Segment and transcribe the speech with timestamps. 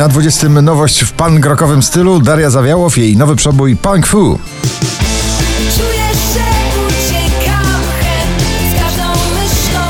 [0.00, 2.20] Na 20 nowość w punk rockowym stylu.
[2.20, 4.38] Daria Zawiałow, jej nowy przebój Punk Fu.
[5.76, 6.44] Czuję, że
[6.86, 8.40] uciekam hen
[8.70, 9.80] z każdą myślą,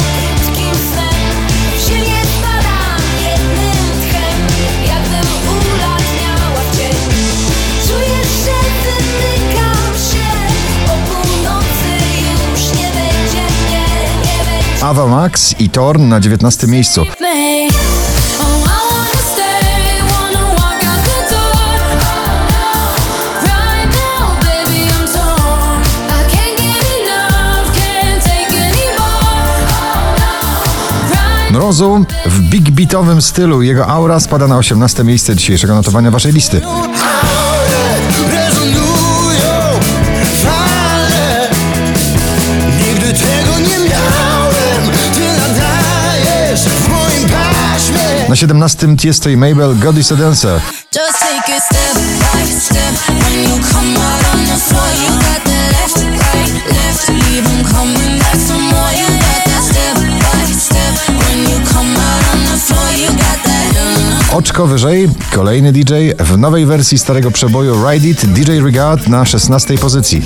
[31.50, 33.62] Mrozu w big beatowym stylu.
[33.62, 36.60] Jego aura spada na 18 miejsce dzisiejszego notowania waszej listy.
[48.29, 50.60] Na 17 Tiesto i Mabel God is a Dancer.
[64.41, 69.78] Oczko wyżej, kolejny DJ w nowej wersji starego przeboju Ride It, DJ Regard na 16
[69.78, 70.22] pozycji.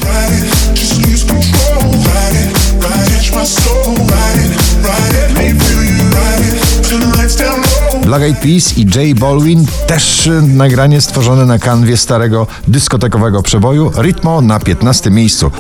[8.05, 13.93] Black Eyed Peas i J Balwin też y, nagranie stworzone na kanwie starego dyskotekowego przeboju
[14.03, 15.51] Ritmo na 15 miejscu.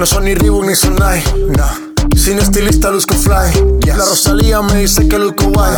[0.00, 1.22] No son ni Reebok ni Sonai,
[1.58, 2.16] no.
[2.16, 3.84] Sin estilista luzco fly.
[3.86, 5.74] La Rosalía me dice que luzco guay.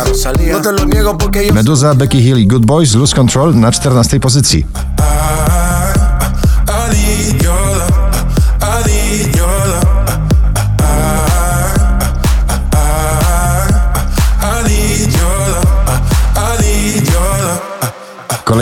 [0.49, 3.69] No te lo niego porque yo Meduza, Becky Hill i Good Boys Lose Control na
[3.69, 4.65] 14 pozycji.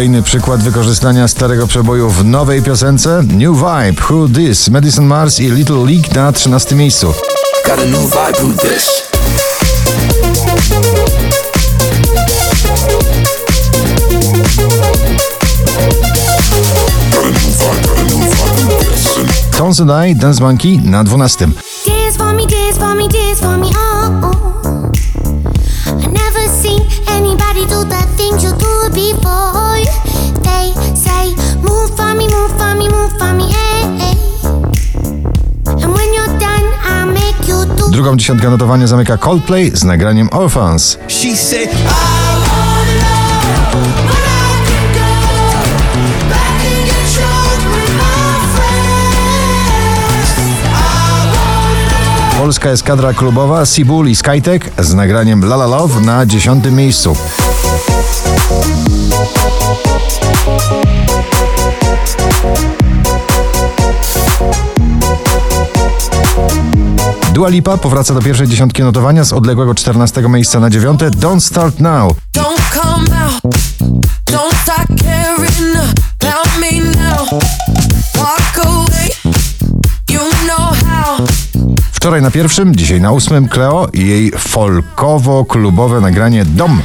[0.01, 5.51] Kolejny przykład wykorzystania starego przeboju w nowej piosence New Vibe, Who This, Madison Mars i
[5.51, 7.13] Little League na 13 miejscu.
[7.65, 9.11] got a new vibe with this.
[19.57, 21.37] Tones and I, Dance Monkey na 12.
[21.85, 24.91] Dance for me, dance for me, dance for me, oh, oh.
[25.85, 29.70] I never seen anybody do the things you do before.
[37.91, 40.97] Drugą dziesiątkę notowania zamyka Coldplay z nagraniem Orphans.
[52.37, 57.15] Polska eskadra klubowa Sibul i Skytek z nagraniem La La Love na 10 miejscu.
[67.33, 70.99] Dua Lipa powraca do pierwszej dziesiątki notowania z odległego 14 miejsca na 9.
[70.99, 72.15] Don't Start Now.
[72.37, 73.55] Don't come out.
[74.31, 75.77] Don't start caring
[76.19, 76.71] about me
[77.01, 77.39] now.
[78.15, 79.09] Walk away.
[80.09, 81.25] You know how.
[81.91, 86.81] Wczoraj na pierwszym, dzisiaj na ósmym Cleo i jej folkowo-klubowe nagranie dom,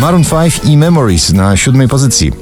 [0.00, 2.32] Maroon 5 i Memories na siódmej pozycji.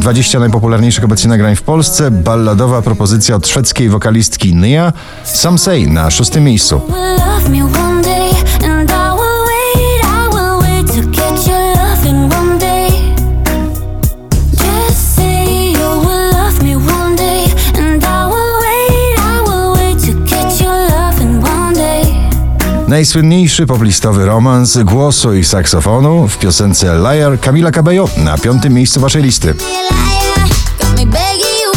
[0.00, 4.92] 20 najpopularniejszych obecnie nagrań w Polsce, balladowa propozycja od szwedzkiej wokalistki Nia,
[5.24, 6.80] Some Say na szóstym miejscu.
[22.90, 29.22] Najsłynniejszy poplistowy romans głosu i saksofonu w piosence Liar Camila Cabello na piątym miejscu waszej
[29.22, 29.54] listy.
[29.54, 30.48] Be a liar,
[30.78, 31.70] got me begging you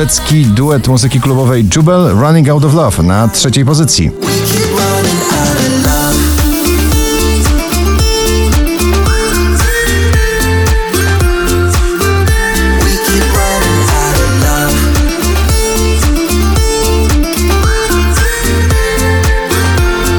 [0.00, 4.10] szwedzki duet muzyki klubowej Jubel Running Out of Love na trzeciej pozycji.
[4.10, 5.10] Love.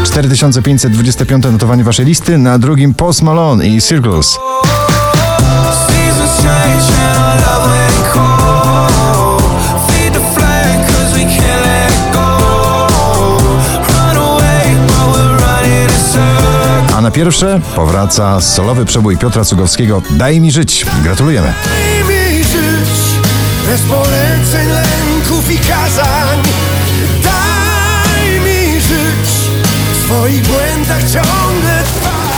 [0.04, 4.38] 4525 notowanie waszej listy, na drugim Post Malone i Circles.
[17.12, 20.86] Pierwsze powraca solowy przebój Piotra Cugowskiego Daj mi żyć.
[21.04, 21.54] Gratulujemy.
[21.66, 22.90] Daj mi żyć
[23.66, 26.40] bez poleceń, lęków i kazań.
[27.24, 29.52] Daj mi żyć
[29.94, 32.31] w swoich błędach ciągle trwać.